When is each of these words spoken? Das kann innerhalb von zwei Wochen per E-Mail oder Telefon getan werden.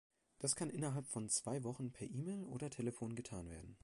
Das 0.39 0.55
kann 0.55 0.71
innerhalb 0.71 1.05
von 1.05 1.29
zwei 1.29 1.63
Wochen 1.63 1.91
per 1.91 2.07
E-Mail 2.09 2.43
oder 2.45 2.71
Telefon 2.71 3.13
getan 3.13 3.51
werden. 3.51 3.77